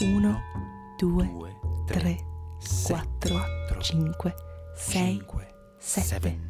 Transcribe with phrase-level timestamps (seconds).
[0.00, 0.42] 1,
[0.96, 2.16] 2, 2, 3,
[2.58, 3.46] 4,
[3.80, 4.34] 5,
[4.74, 5.24] 6,
[5.78, 6.40] 7.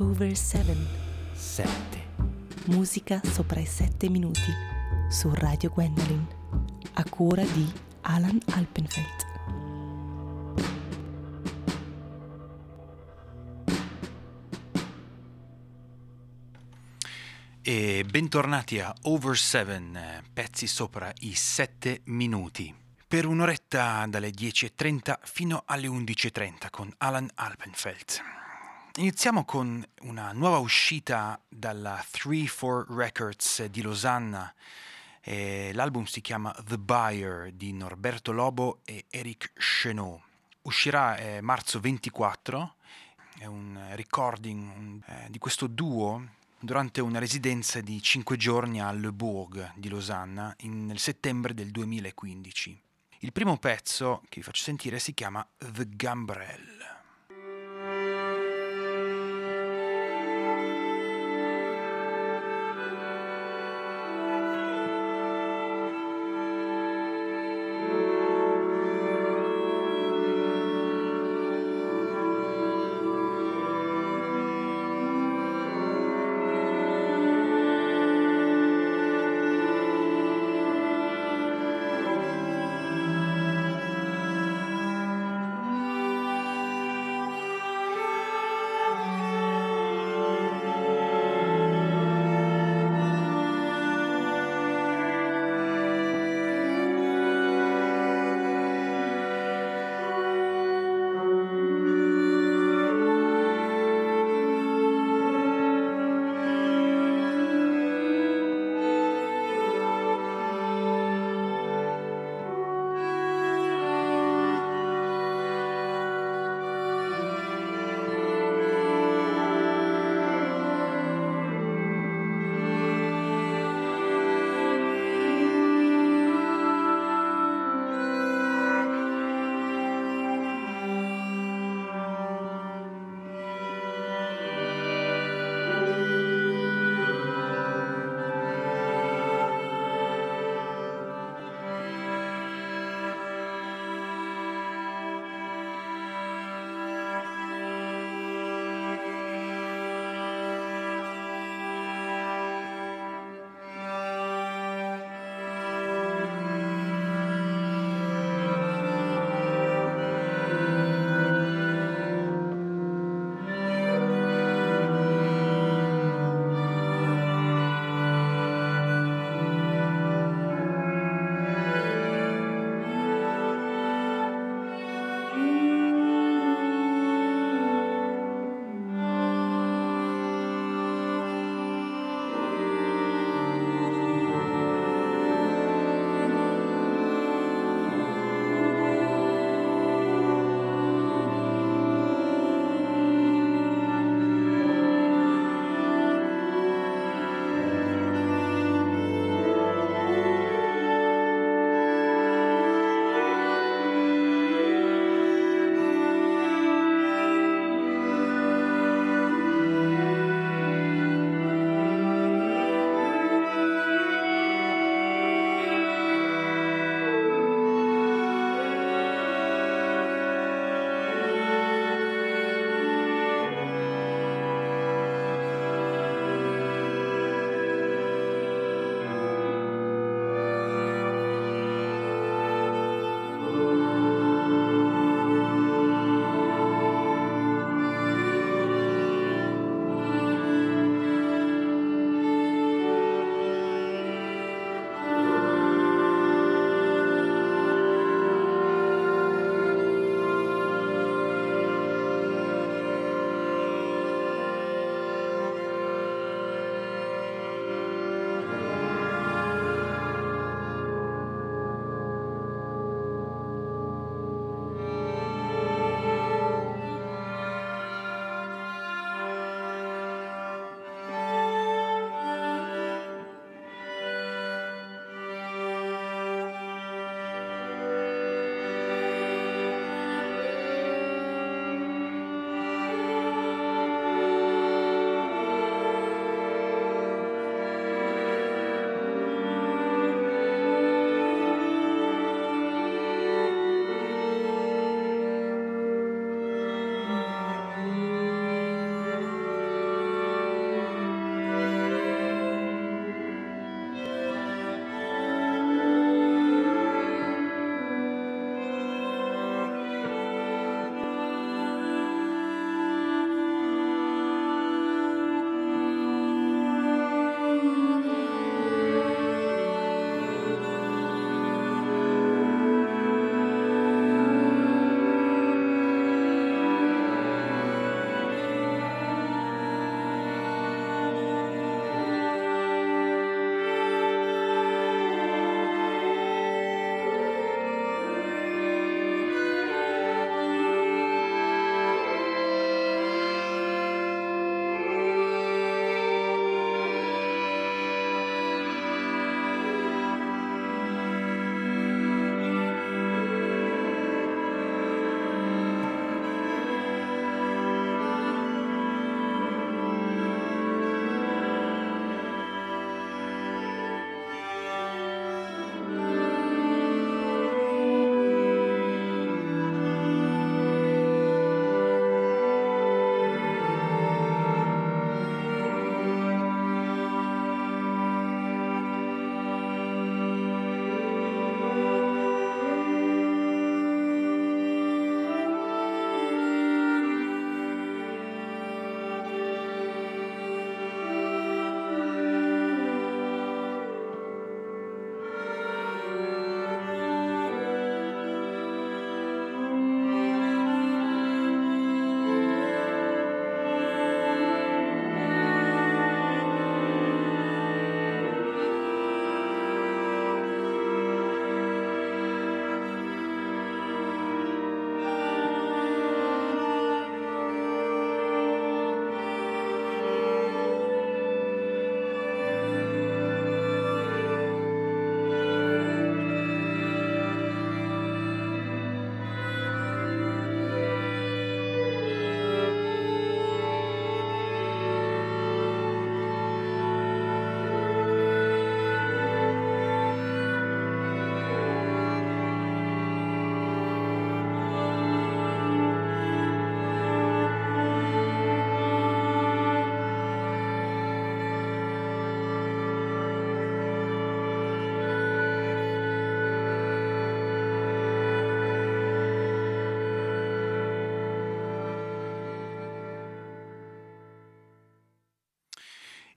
[0.00, 0.76] Over 7.
[1.32, 1.68] 7.
[2.66, 4.52] Musica sopra i 7 minuti
[5.08, 6.26] su Radio Gwendolyn
[6.92, 7.72] a cura di
[8.02, 9.28] Alan Alpenfeld.
[17.62, 22.88] E bentornati a Over 7, pezzi sopra i 7 minuti.
[23.10, 28.22] Per un'oretta dalle 10.30 fino alle 11.30 con Alan Alpenfeld.
[28.98, 34.54] Iniziamo con una nuova uscita dalla 3-4 Records di Losanna.
[35.20, 40.20] E l'album si chiama The Buyer di Norberto Lobo e Eric Chenot.
[40.62, 42.74] Uscirà eh, marzo 24,
[43.40, 46.28] è un recording un, eh, di questo duo
[46.60, 51.72] durante una residenza di 5 giorni a Le Bourg di Losanna in, nel settembre del
[51.72, 52.82] 2015.
[53.22, 56.79] Il primo pezzo che vi faccio sentire si chiama The Gambrel.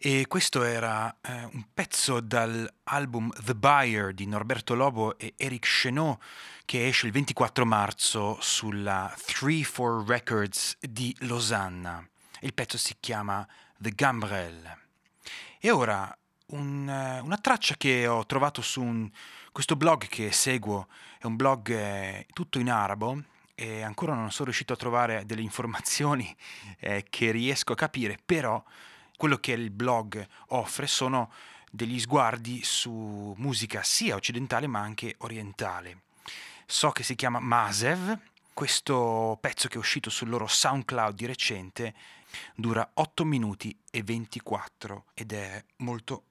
[0.05, 6.21] E questo era eh, un pezzo dall'album The Buyer di Norberto Lobo e Eric Chenot
[6.65, 12.05] che esce il 24 marzo sulla 3-4 Records di Losanna.
[12.41, 13.47] Il pezzo si chiama
[13.77, 14.77] The Gambrel.
[15.57, 16.13] E ora
[16.47, 19.09] un, eh, una traccia che ho trovato su un,
[19.53, 23.23] questo blog che seguo, è un blog eh, tutto in arabo
[23.55, 26.35] e ancora non sono riuscito a trovare delle informazioni
[26.79, 28.61] eh, che riesco a capire, però
[29.17, 31.31] quello che il blog offre sono
[31.69, 36.01] degli sguardi su musica sia occidentale ma anche orientale.
[36.65, 38.17] So che si chiama Masev,
[38.53, 41.93] questo pezzo che è uscito sul loro SoundCloud di recente
[42.55, 46.23] dura 8 minuti e 24 ed è molto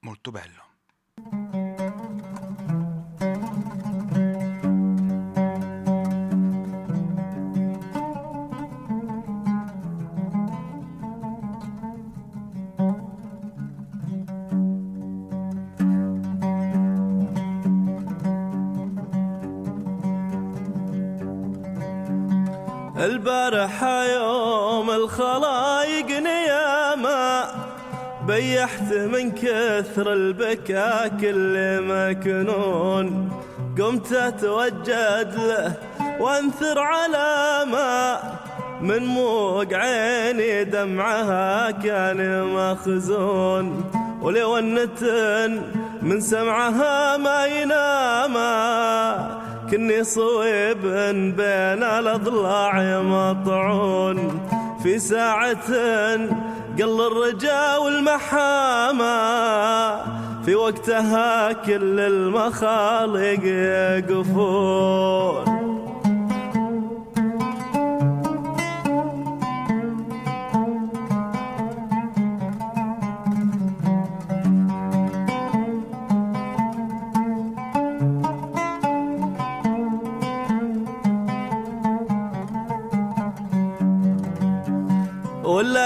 [0.00, 0.69] molto bello.
[23.20, 23.82] البارح
[24.16, 27.44] يوم الخلايق نياما
[28.26, 31.54] بيحت من كثر البكا كل
[31.92, 33.06] مكنون.
[33.78, 35.72] قمت أتوجد له
[36.20, 38.18] وأنثر على ما.
[38.80, 43.90] من موق عيني دمعها كان مخزون.
[44.22, 45.02] ولونة
[46.02, 49.09] من سمعها ما يناما
[49.70, 50.82] كني صويب
[51.36, 54.40] بين الأضلاع مطعون
[54.82, 55.70] في ساعة
[56.78, 59.10] قل الرجاء والمحامة
[60.44, 63.44] في وقتها كل المخالق
[64.08, 65.49] يقفون.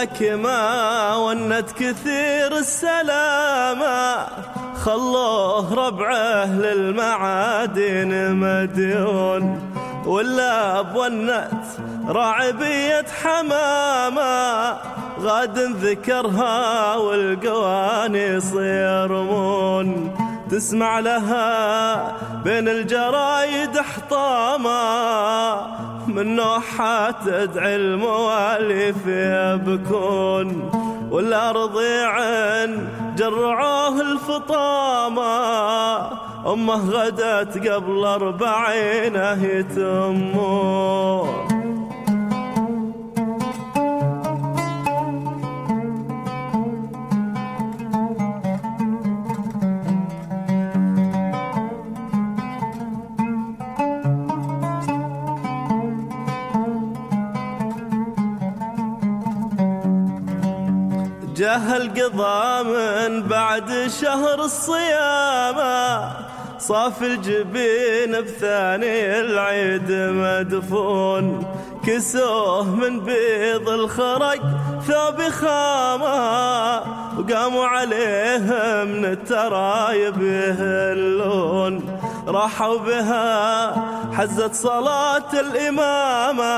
[0.05, 4.27] ولك ما ونت كثير السلامة
[4.85, 9.71] خلوه ربعه للمعادن مديون.
[10.07, 11.65] ولا بونت
[12.09, 14.77] راعبية حمامة
[15.21, 20.15] غاد ذكرها والقوانيص يرمون
[20.51, 22.13] تسمع لها
[22.45, 24.75] بين الجرايد حطامة
[26.09, 30.71] من نوحة تدعي الموالي فيها بكون
[31.11, 35.25] والارض عن جرعوه الفطامة.
[36.53, 41.54] أمه غدت قبل اربعينه يتمون
[61.55, 66.11] جاه القضاء من بعد شهر الصيامة
[66.59, 71.47] صاف الجبين بثاني العيد مدفون.
[71.87, 74.41] كسوه من بيض الخرق
[74.87, 76.81] ثوب خامة.
[77.19, 78.39] وقاموا عليه
[78.85, 83.75] من الترايب يهلون راحوا بها
[84.13, 86.55] حزت صلاة الإمامة.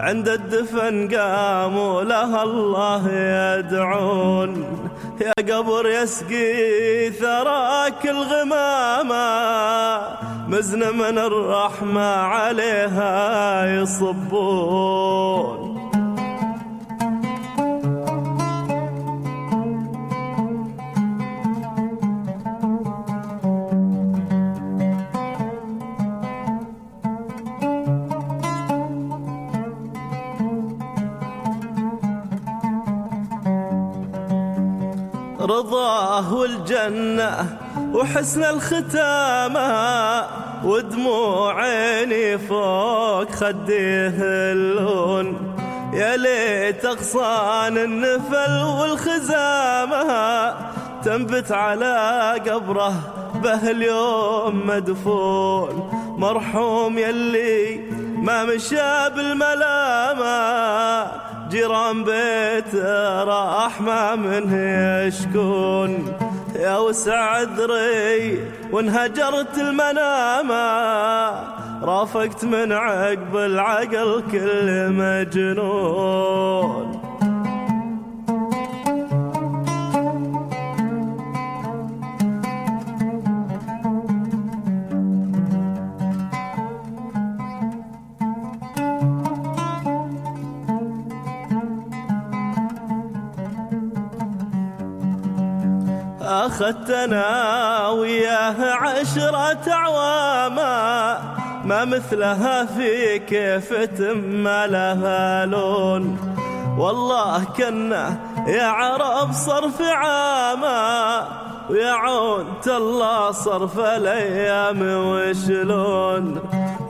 [0.00, 4.78] عند الدفن قاموا لها الله يدعون.
[5.20, 9.28] يا قبر يسقي ثراك الغمامة
[10.48, 15.87] مزن من الرحمة عليها يصبون.
[35.50, 37.58] رضاه والجنة
[37.92, 39.68] وحسن الختامة
[40.64, 44.18] ودموع عيني فوق خديه
[44.52, 45.56] اللون.
[45.94, 50.54] يا ليت أغصان النفل والخزامة
[51.04, 52.94] تنبت على قبره
[53.34, 55.90] به اليوم مدفون.
[56.18, 57.80] مرحوم يلي
[58.22, 60.38] ما مشى بالملامة
[61.50, 62.74] جيران بيت
[63.24, 64.56] راح ما منه
[65.06, 66.16] يشكون.
[66.56, 68.40] يا وسع ذري
[68.72, 70.68] وانهجرت المنامة.
[71.82, 76.18] رافقت من عقب العقل كل مجنون.
[96.58, 101.18] أخذتنا وياه عشرة أعواما
[101.64, 103.72] ما مثلها في كيف
[104.12, 106.18] ما لها لون.
[106.78, 111.28] والله كنا يا عرب صرف عاما
[111.70, 116.42] ويا عون الله صرف الأيام وشلون.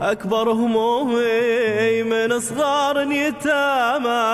[0.03, 4.29] أكبر همومي من صغار يتامى.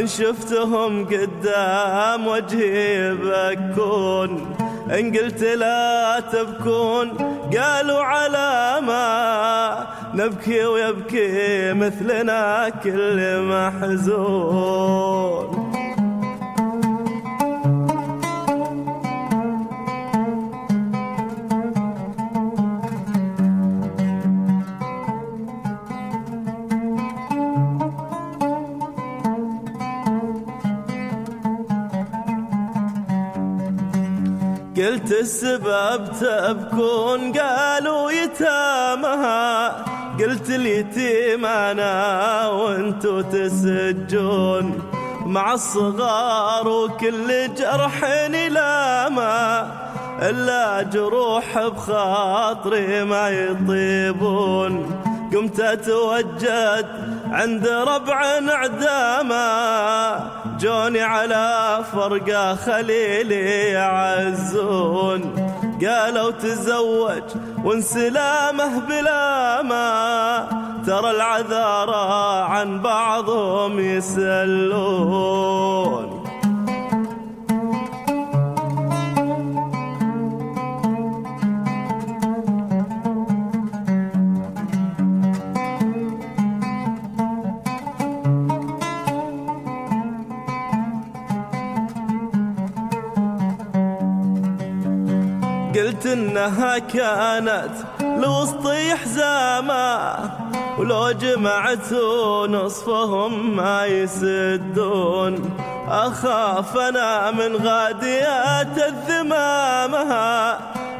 [0.00, 4.56] إن شفتهم قدام وجهي بكون
[4.90, 7.10] إن قلت لا تبكون
[7.56, 14.96] قالوا على ما نبكي ويبكي مثلنا كل محزون.
[34.76, 39.68] قلت السبب تبكون قالوا يتامها
[40.20, 44.82] قلت اليتيم أنا وانتو تسجون.
[45.26, 49.66] مع الصغار وكل جرح لاما
[50.22, 55.02] إلا جروح بخاطري ما يطيبون.
[55.34, 56.86] قمت أتوجد
[57.30, 58.16] عند ربع
[58.48, 59.46] عداما
[60.60, 65.22] جوني على فرقة خليلي يعزون.
[65.86, 67.22] قالوا تزوج
[67.64, 70.48] وانسلامه بلا ما
[70.86, 75.36] ترى العذارى عن بعضهم يسلون.
[96.16, 97.70] إنها كانت
[98.00, 100.16] لوسطي حزامة
[100.78, 105.56] ولو جمعتوا نصفهم ما يسدون.
[105.88, 110.12] أخاف أنا من غاديات الذمامة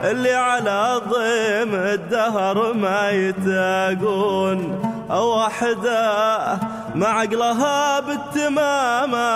[0.05, 4.83] اللي على ضيم الدهر ما يتاقون.
[5.11, 6.59] أو وحدة
[6.95, 9.27] مع عقلها بالتمامة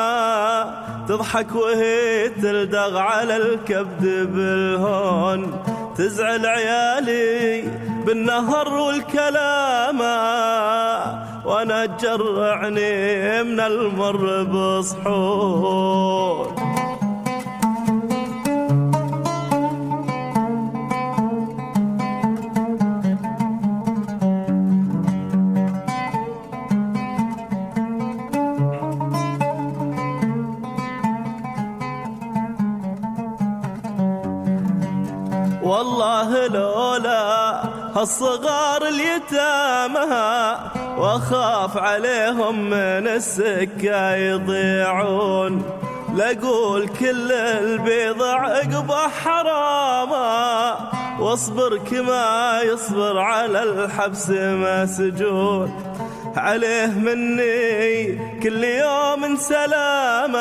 [1.11, 5.65] تضحك وهي تلدغ على الكبد بالهون.
[5.97, 7.63] تزعل عيالي
[8.07, 10.17] بالنهر والكلامة
[11.45, 15.91] وأنا تجرعني من المر بصحون.
[38.01, 40.57] لولا هالصغار اليتامى
[40.99, 45.63] وأخاف عليهم من السكة يضيعون.
[46.17, 50.77] لقول كل البيض عقبه حراما
[51.21, 55.93] واصبر كما يصبر على الحبس مسجون.
[56.37, 60.41] عليه مني كل يوم سلامة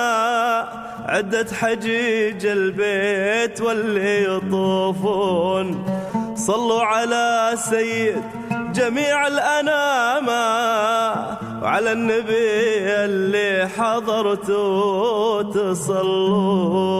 [1.09, 5.98] عدة حجيج البيت واللي يطوفون.
[6.39, 8.23] صلوا على سيد
[8.73, 10.27] جميع الأنام
[11.63, 16.99] وعلى النبي اللي حضرتوا تصلون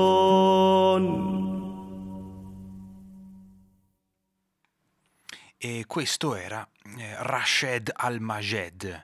[5.62, 6.66] E questo era
[6.98, 9.04] eh, Rashed Al-Majed,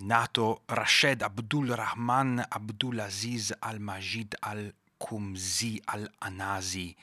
[0.00, 6.94] nato Rashed Abdul Rahman Abdulaziz al-Majid al-Kumzi al-Anasi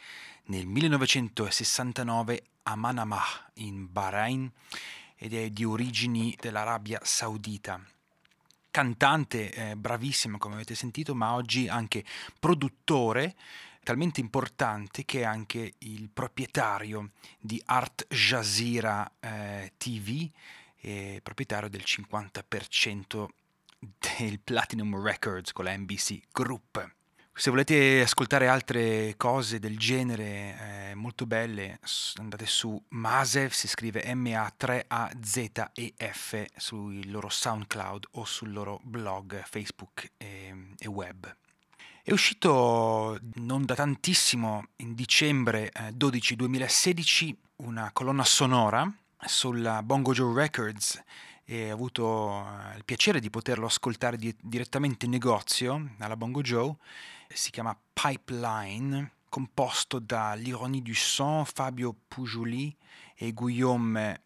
[0.50, 4.52] nel 1969 a Manamah in Bahrain
[5.16, 7.80] ed è di origini dell'Arabia Saudita.
[8.72, 12.04] Cantante eh, bravissimo come avete sentito, ma oggi anche
[12.40, 13.36] produttore
[13.84, 20.30] talmente importante che è anche il proprietario di Art Jazeera eh, TV
[20.82, 23.28] e proprietario del 50%
[24.18, 26.98] del Platinum Records con la NBC Group.
[27.34, 31.80] Se volete ascoltare altre cose del genere eh, molto belle,
[32.16, 34.88] andate su Mazev, si scrive M-A-3-A-Z-E-F
[36.58, 41.34] sul loro SoundCloud o sul loro blog Facebook e, e web.
[42.04, 48.92] È uscito non da tantissimo, in dicembre eh, 12 2016, una colonna sonora
[49.26, 51.02] sulla Bongo Joe Records
[51.46, 56.42] e ho avuto eh, il piacere di poterlo ascoltare di- direttamente in negozio alla Bongo
[56.42, 56.76] Joe.
[57.32, 62.76] Si chiama Pipeline composto da L'Ironie du Son, Fabio Pugiuli
[63.16, 64.22] e Guillaume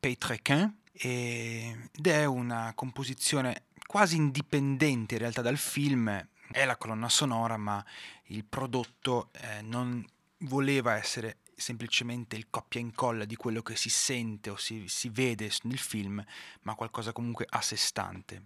[0.00, 6.10] Peitrequin ed è una composizione quasi indipendente in realtà dal film,
[6.50, 7.82] è la colonna sonora ma
[8.24, 10.04] il prodotto eh, non
[10.38, 15.08] voleva essere semplicemente il coppia e incolla di quello che si sente o si, si
[15.08, 16.22] vede nel film,
[16.62, 18.42] ma qualcosa comunque a sé stante.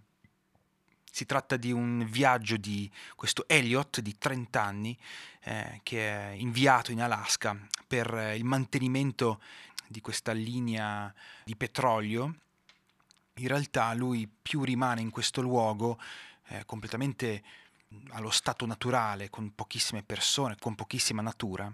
[1.15, 4.97] Si tratta di un viaggio di questo Elliot di 30 anni
[5.41, 9.39] eh, che è inviato in Alaska per il mantenimento
[9.87, 12.33] di questa linea di petrolio.
[13.35, 15.99] In realtà lui più rimane in questo luogo
[16.47, 17.43] eh, completamente
[18.13, 21.71] allo stato naturale, con pochissime persone, con pochissima natura,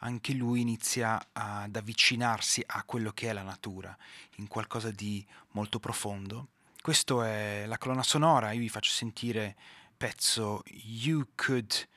[0.00, 3.96] anche lui inizia ad avvicinarsi a quello che è la natura,
[4.38, 6.48] in qualcosa di molto profondo.
[6.84, 9.56] Questa è la colonna sonora, io vi faccio sentire
[9.96, 11.88] pezzo You Could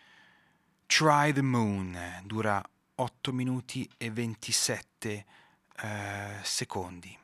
[0.86, 2.64] Try the Moon, dura
[2.96, 5.26] 8 minuti e 27
[5.76, 7.20] eh, secondi.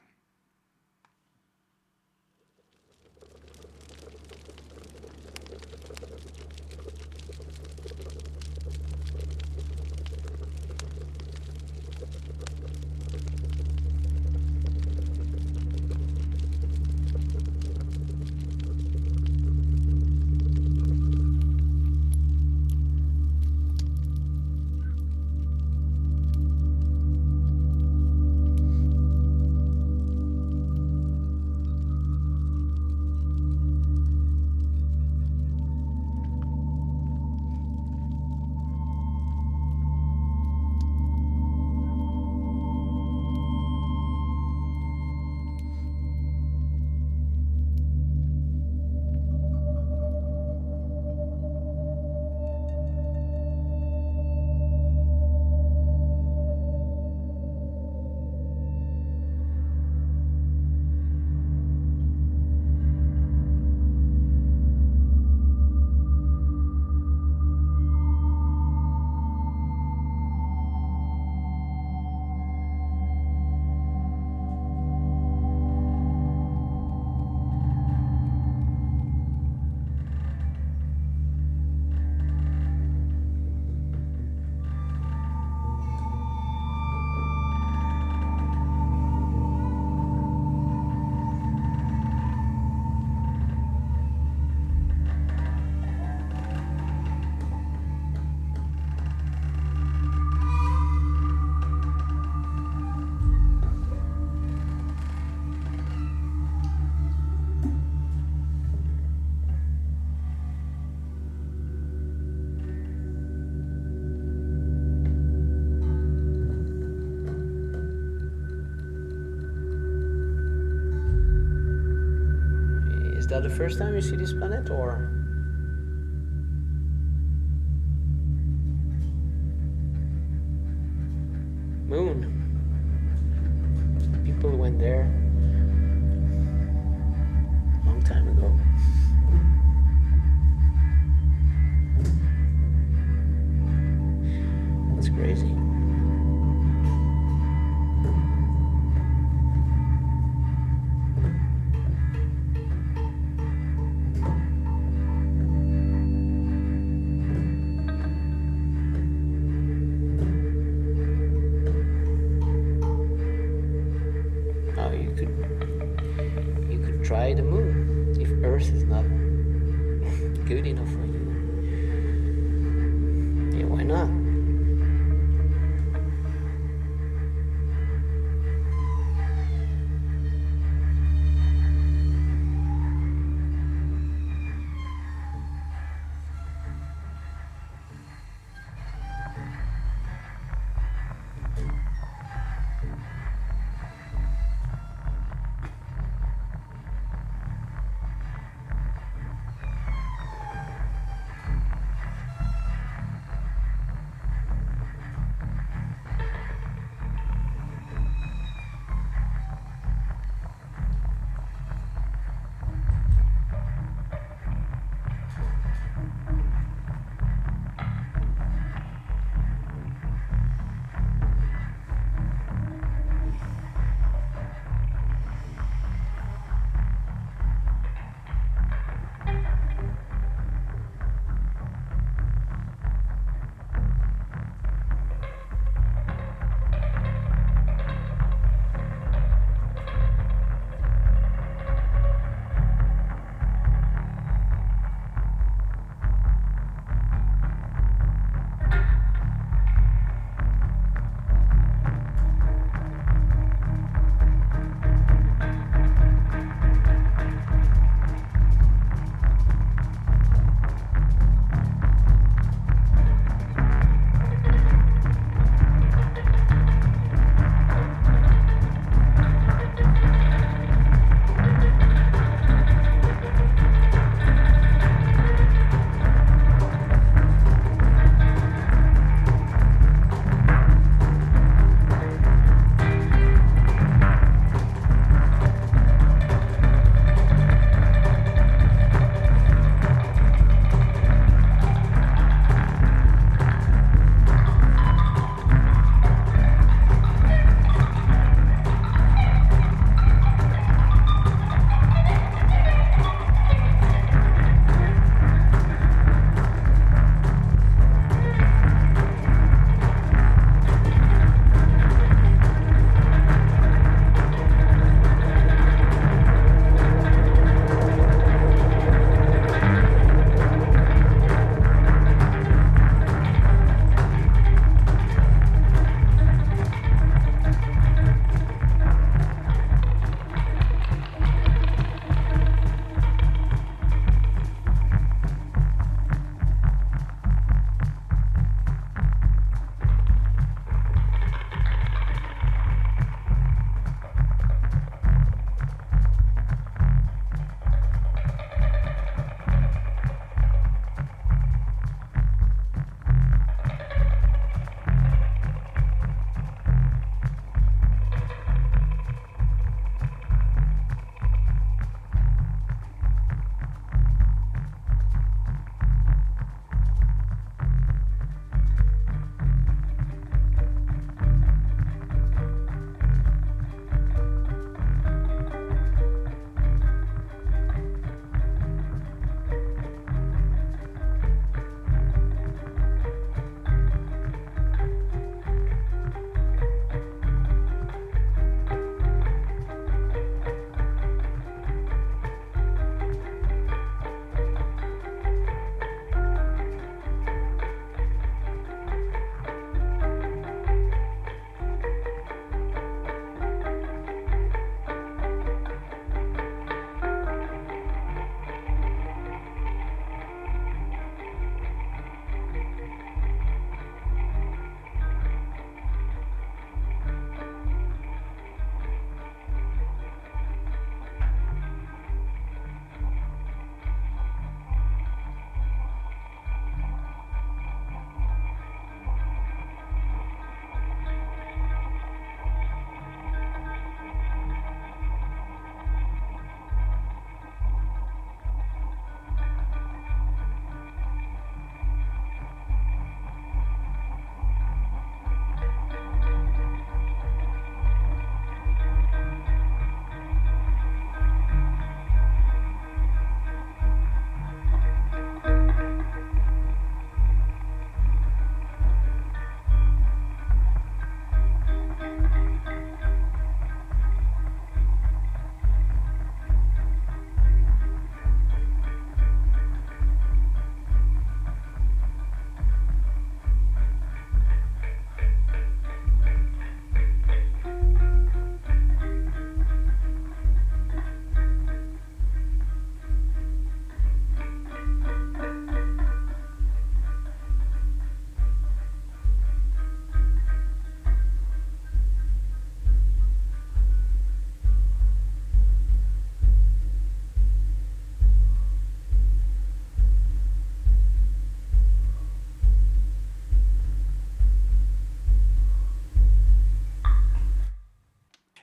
[123.40, 125.10] The first time you see this planet or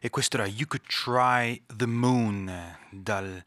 [0.03, 3.45] E questo era You Could Try the Moon eh, dal,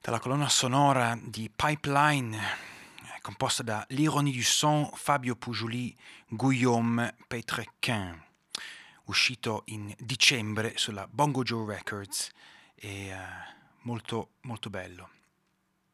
[0.00, 5.96] dalla colonna sonora di Pipeline, eh, composta da L'Ironie du Son, Fabio Pugiuli,
[6.26, 8.20] Guillaume Petrequin,
[9.04, 12.32] uscito in dicembre sulla Bongo Joe Records
[12.74, 13.16] e uh,
[13.82, 15.10] molto molto bello.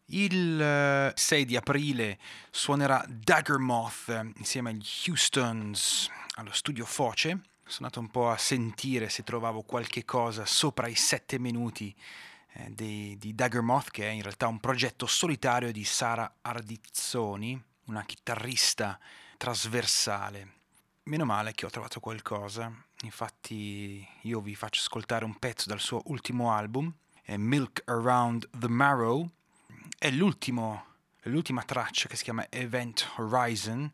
[0.06, 2.18] Il 6 di aprile
[2.50, 9.10] suonerà Dagger Moth insieme agli Houstons allo studio Foce sono andato un po' a sentire
[9.10, 11.94] se trovavo qualche cosa sopra i sette minuti
[12.54, 17.62] eh, di, di Dagger Moth, che è in realtà un progetto solitario di Sara Ardizzoni,
[17.84, 18.98] una chitarrista
[19.36, 20.56] trasversale.
[21.04, 26.02] Meno male che ho trovato qualcosa, infatti io vi faccio ascoltare un pezzo dal suo
[26.06, 26.92] ultimo album,
[27.36, 29.28] Milk Around the Marrow,
[29.98, 30.82] è l'ultima
[31.66, 33.92] traccia che si chiama Event Horizon,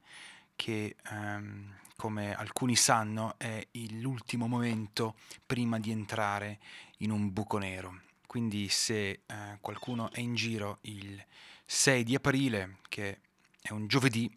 [0.54, 6.58] che um, come alcuni sanno, è l'ultimo momento prima di entrare
[6.98, 8.00] in un buco nero.
[8.26, 11.24] Quindi se eh, qualcuno è in giro il
[11.66, 13.20] 6 di aprile, che
[13.60, 14.30] è un giovedì,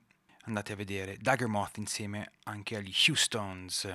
[0.43, 3.91] andate a vedere Dagger Moth insieme anche agli Houstons.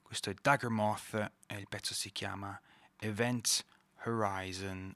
[0.00, 2.58] Questo è Dagger Moth e il pezzo si chiama
[2.98, 3.64] Events
[4.04, 4.94] Horizon.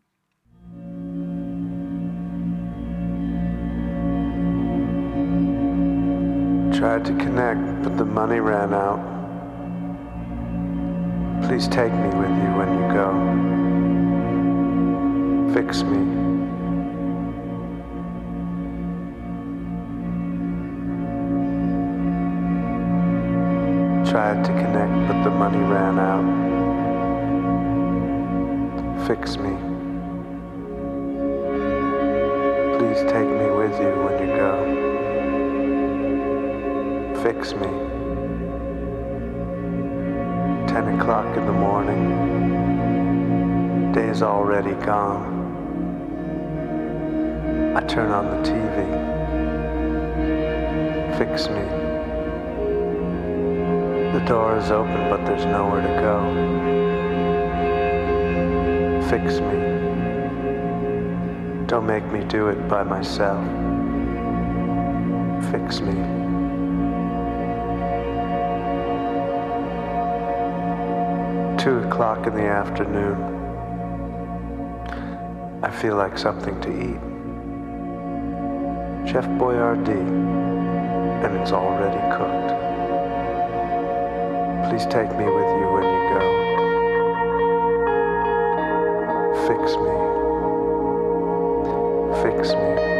[6.82, 8.98] Tried to connect, but the money ran out.
[11.46, 13.12] Please take me with you when you go.
[15.54, 15.98] Fix me.
[24.10, 26.26] Tried to connect, but the money ran out.
[29.06, 29.54] Fix me.
[32.76, 34.91] Please take me with you when you go
[37.22, 37.68] fix me.
[40.66, 42.02] Ten o'clock in the morning,
[43.92, 45.40] day's already gone.
[47.76, 48.76] I turn on the TV.
[51.16, 51.62] Fix me.
[54.18, 56.20] The door is open, but there's nowhere to go.
[59.08, 59.58] Fix me.
[61.66, 63.44] Don't make me do it by myself.
[65.52, 66.21] Fix me.
[71.62, 73.22] Two o'clock in the afternoon.
[75.62, 76.98] I feel like something to eat.
[79.08, 80.08] Chef Boyardee,
[81.24, 82.50] and it's already cooked.
[84.68, 86.22] Please take me with you when you go.
[89.46, 89.94] Fix me.
[92.24, 92.91] Fix me.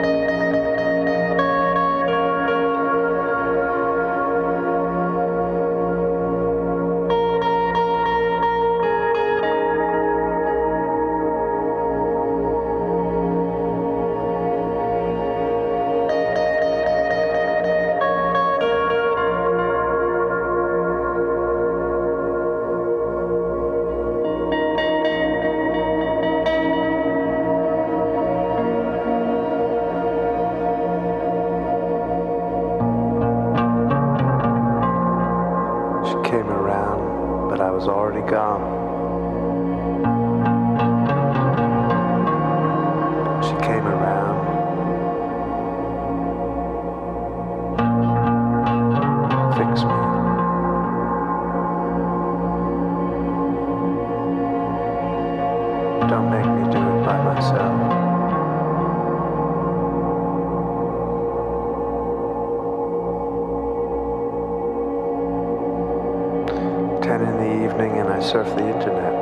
[67.03, 69.13] 10 in the evening and I surf the internet.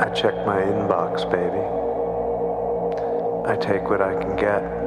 [0.00, 1.60] I check my inbox, baby.
[3.46, 4.79] I take what I can get.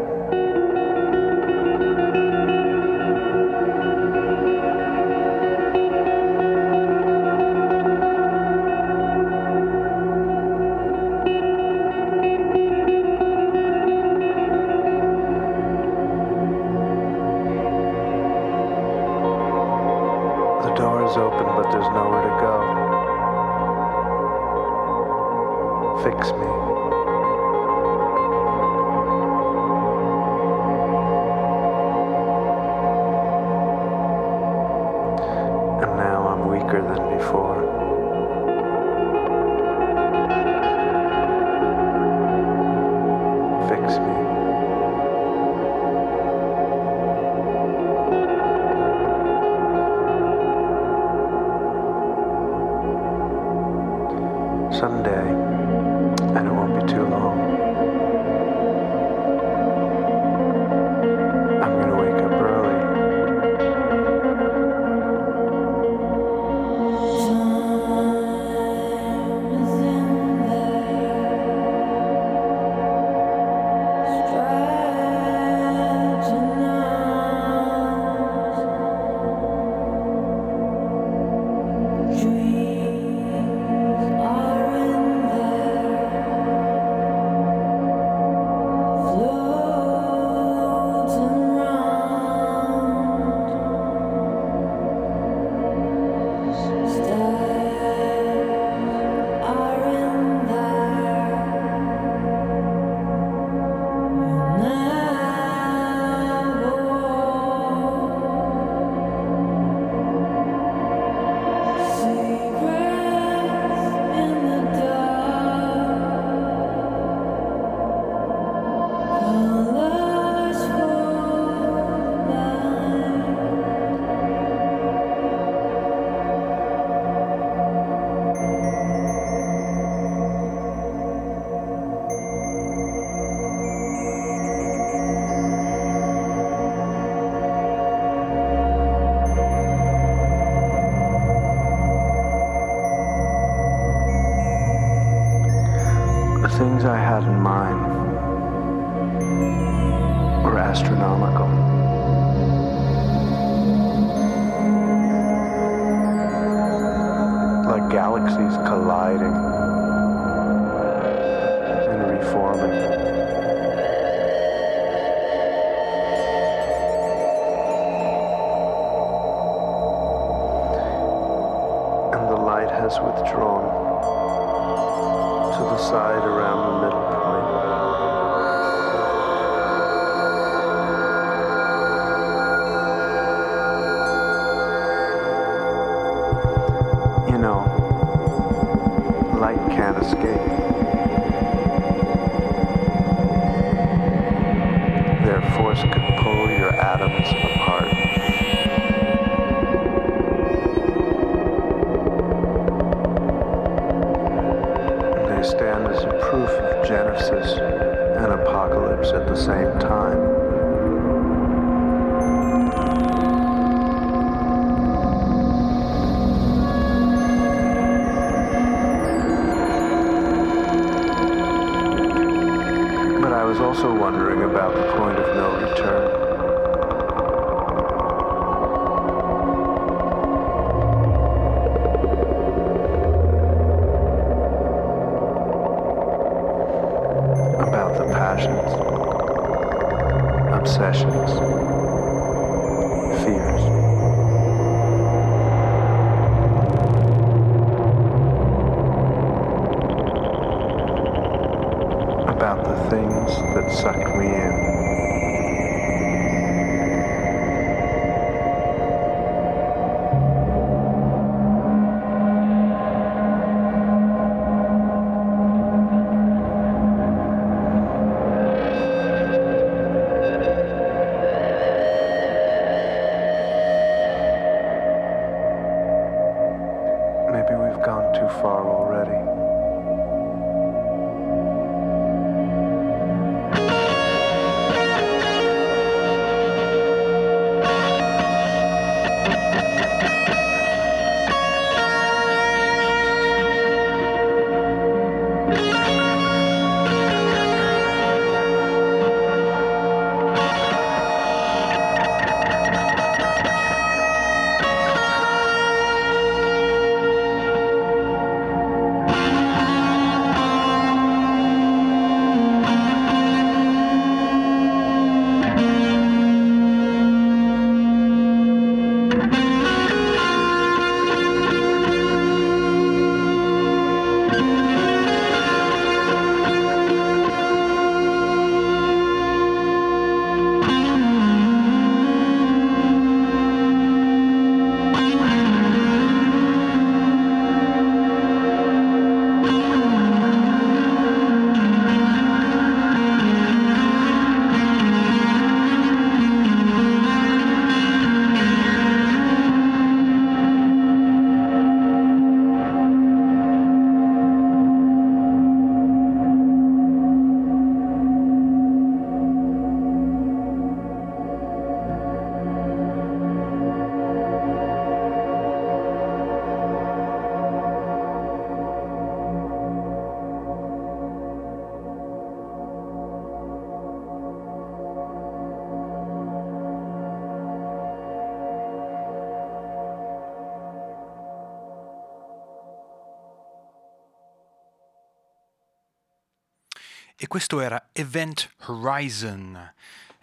[387.33, 389.73] Questo era Event Horizon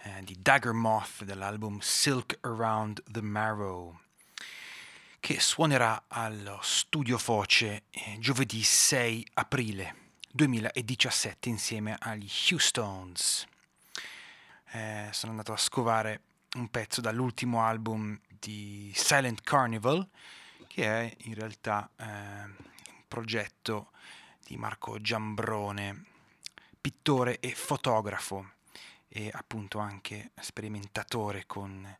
[0.02, 3.98] eh, di Dagger Moth dell'album Silk Around the Marrow,
[5.18, 13.44] che suonerà allo Studio Foce eh, giovedì 6 aprile 2017 insieme agli Houstones.
[14.70, 16.20] Eh, sono andato a scovare
[16.54, 20.08] un pezzo dall'ultimo album di Silent Carnival,
[20.68, 23.90] che è in realtà eh, un progetto
[24.46, 26.04] di Marco Giambrone,
[26.80, 28.52] pittore e fotografo
[29.08, 31.98] e appunto anche sperimentatore con,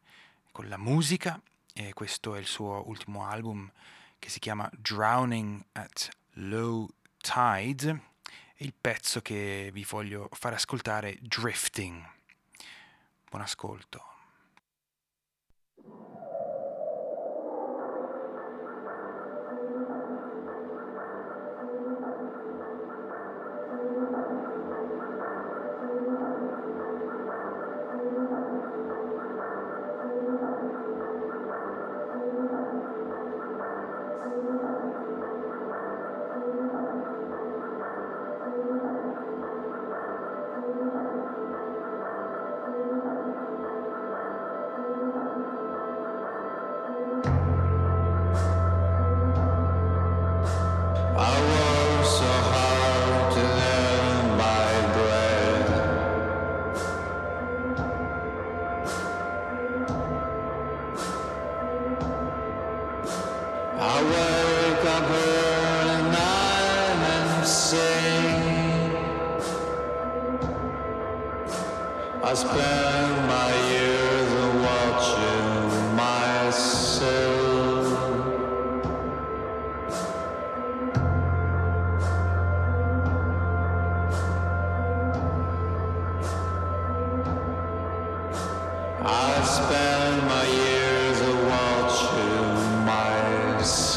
[0.52, 1.40] con la musica
[1.72, 3.70] e questo è il suo ultimo album
[4.18, 8.08] che si chiama Drowning at Low Tide
[8.54, 12.08] e il pezzo che vi voglio fare ascoltare Drifting.
[13.28, 14.19] Buon ascolto.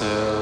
[0.04, 0.33] uh,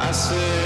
[0.00, 0.57] I say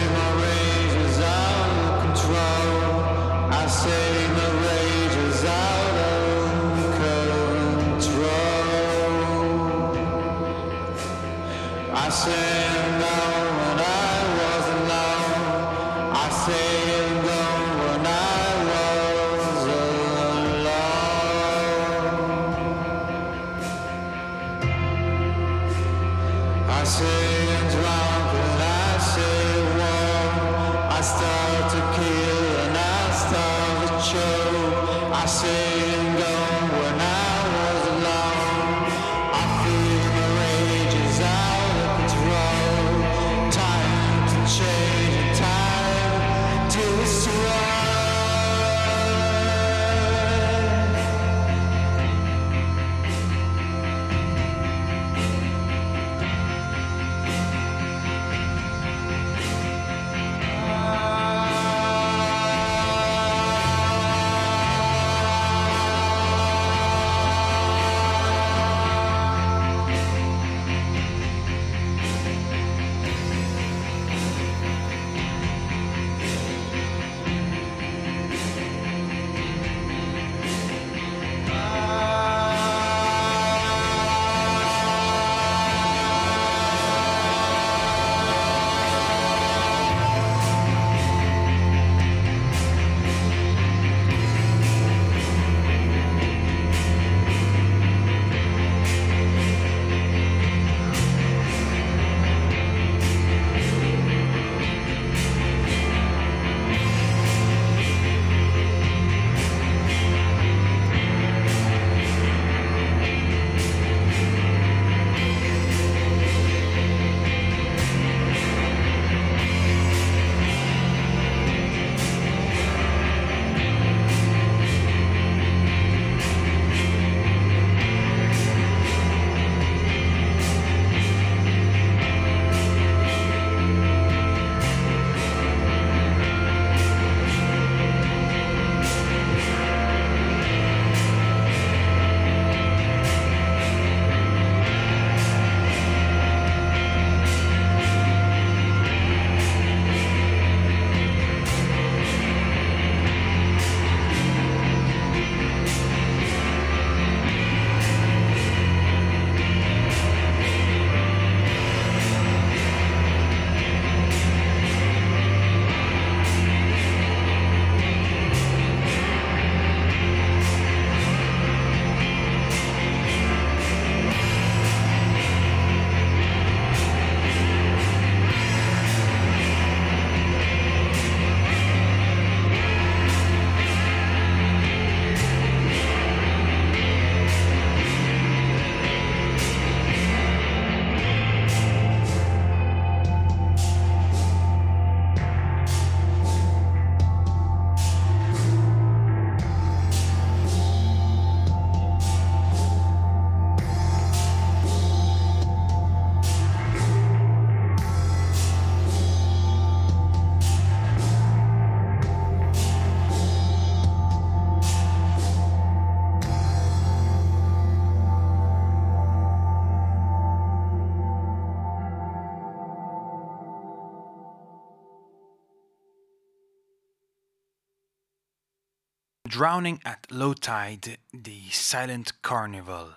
[229.35, 232.95] Drowning at Low Tide di Silent Carnival.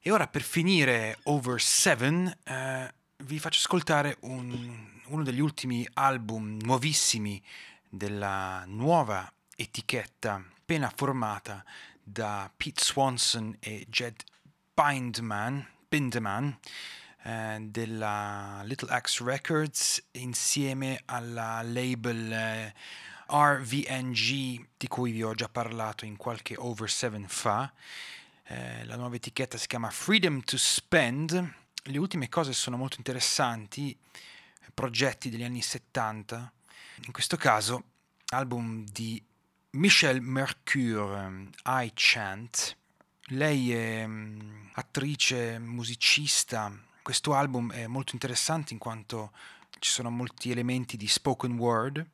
[0.00, 6.58] E ora per finire Over Seven eh, vi faccio ascoltare un, uno degli ultimi album
[6.62, 7.40] nuovissimi
[7.88, 11.64] della nuova etichetta appena formata
[12.02, 14.24] da Pete Swanson e Jed
[14.74, 16.58] Bindman, Bindeman
[17.22, 22.74] eh, della Little Axe Records insieme alla label eh,
[23.32, 27.72] RVNG di cui vi ho già parlato in qualche Over 7 fa.
[28.44, 31.54] Eh, la nuova etichetta si chiama Freedom to Spend.
[31.84, 33.96] Le ultime cose sono molto interessanti,
[34.74, 36.52] progetti degli anni 70.
[37.06, 37.84] In questo caso,
[38.26, 39.22] album di
[39.70, 42.76] Michelle Mercure, I Chant.
[43.28, 46.70] Lei è um, attrice, musicista.
[47.00, 49.32] Questo album è molto interessante in quanto
[49.78, 52.06] ci sono molti elementi di spoken word.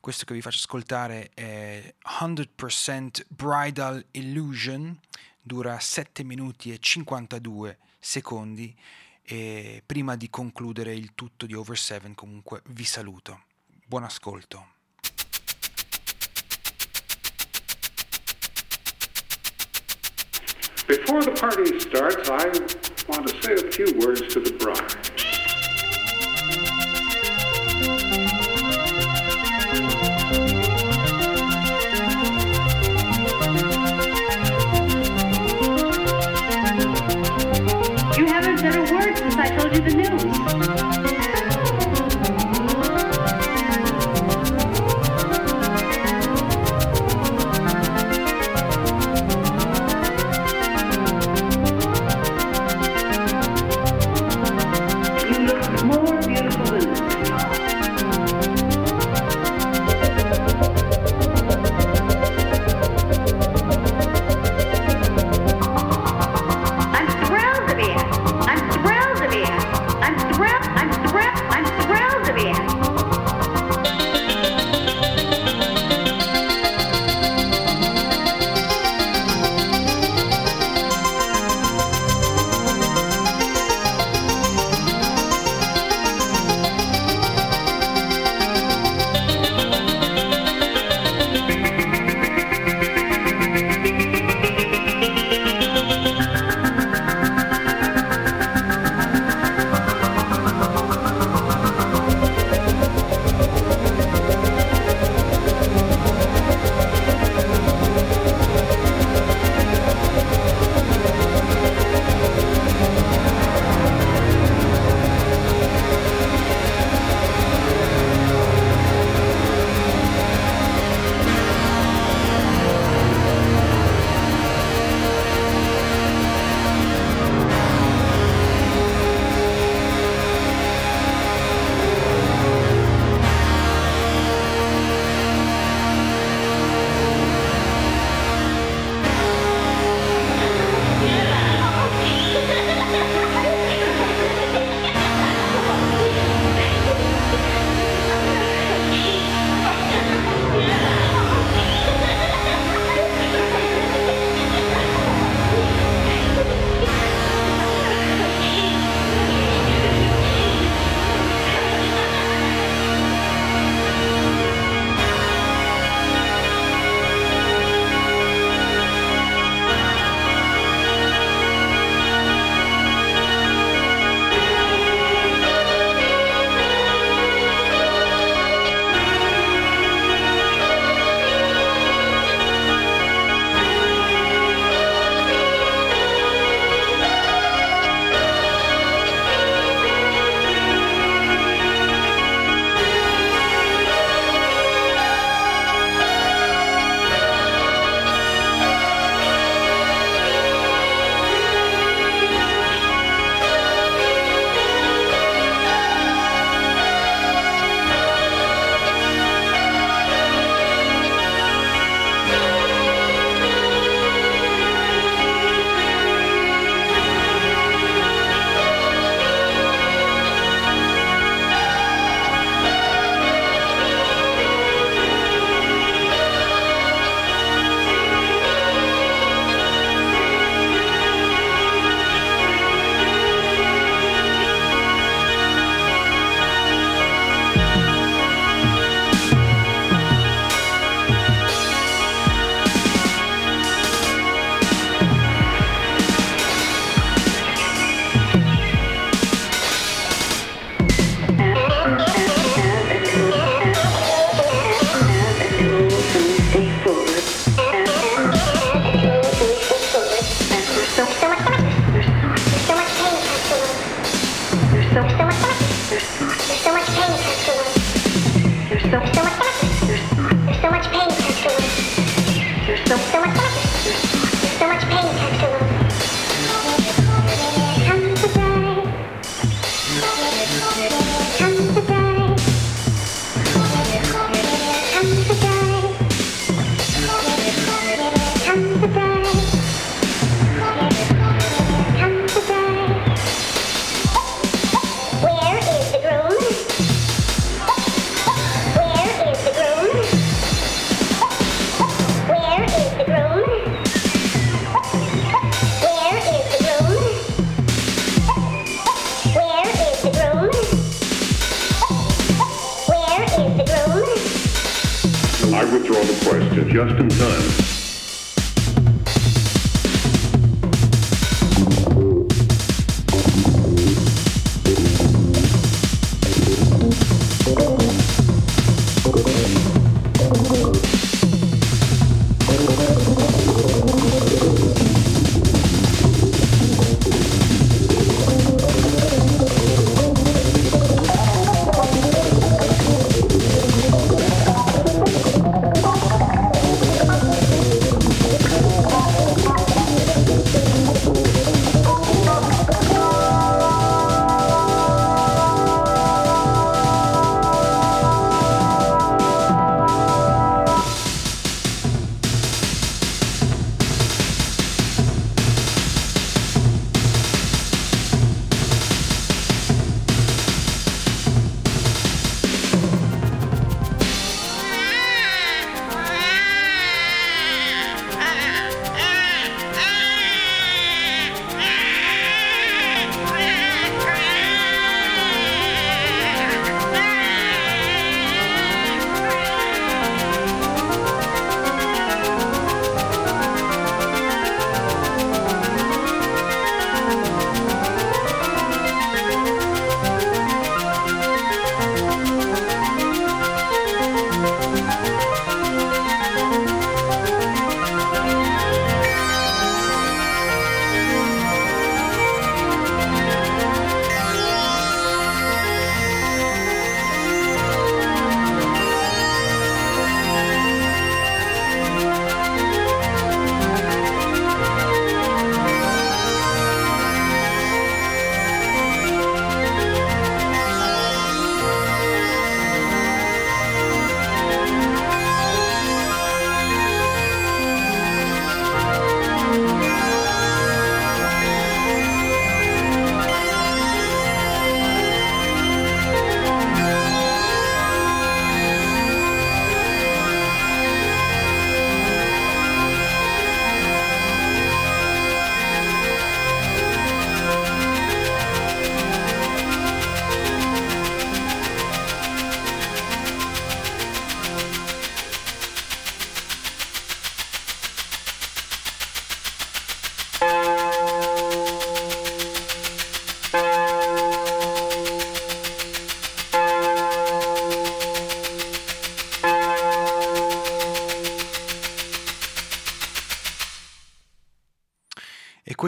[0.00, 4.98] Questo che vi faccio ascoltare è 100% Bridal Illusion,
[5.40, 8.74] dura 7 minuti e 52 secondi
[9.22, 13.44] e prima di concludere il tutto di Over 7 comunque vi saluto.
[13.86, 14.78] Buon ascolto.
[20.86, 22.48] Before the party starts, I
[23.08, 25.19] want to say a few words to the bride.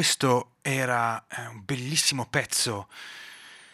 [0.03, 2.89] Questo era eh, un bellissimo pezzo.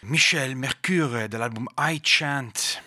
[0.01, 2.83] Michel Mercure dell'album I Chant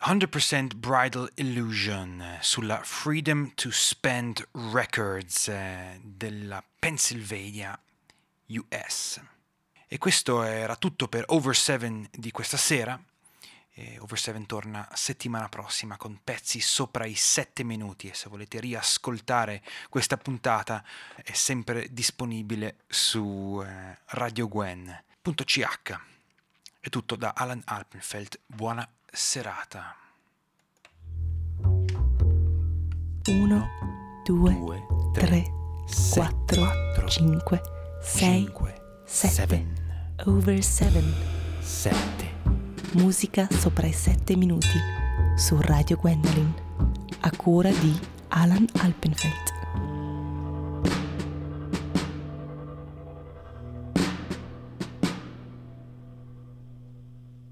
[0.00, 7.78] 100% Bridal Illusion eh, sulla Freedom to Spend Records eh, della Pennsylvania
[8.46, 9.20] US.
[9.88, 12.98] E questo era tutto per Over 7 di questa sera.
[13.78, 18.58] E Over 7 torna settimana prossima con pezzi sopra i 7 minuti e se volete
[18.58, 20.82] riascoltare questa puntata
[21.22, 26.00] è sempre disponibile su eh, radiogwen.ch.
[26.80, 28.40] È tutto da Alan Alpenfeld.
[28.46, 29.94] Buona serata.
[33.26, 33.68] 1,
[34.24, 35.44] 2, 3,
[36.14, 37.60] 4, 5,
[38.00, 38.52] 6,
[39.04, 39.66] 7.
[40.24, 41.02] Over 7.
[41.60, 42.35] 7.
[42.92, 44.78] Musica sopra i 7 minuti
[45.36, 46.52] su Radio Gwendolyn.
[47.20, 49.55] A cura di Alan Alpenfeld.